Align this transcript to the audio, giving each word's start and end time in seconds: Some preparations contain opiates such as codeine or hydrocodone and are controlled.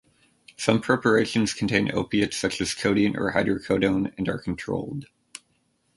Some 0.57 0.81
preparations 0.81 1.53
contain 1.53 1.91
opiates 1.91 2.35
such 2.35 2.59
as 2.59 2.73
codeine 2.73 3.15
or 3.15 3.33
hydrocodone 3.33 4.11
and 4.17 4.27
are 4.29 4.39
controlled. 4.39 5.05